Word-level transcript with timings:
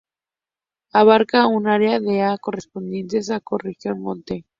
Abarca 0.93 1.45
un 1.45 1.67
área 1.67 1.99
de 1.99 2.23
ha 2.23 2.35
correspondientes 2.39 3.29
a 3.29 3.33
la 3.33 3.37
ecorregión 3.37 4.01
Monte. 4.01 4.45